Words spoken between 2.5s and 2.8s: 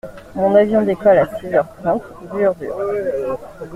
dur!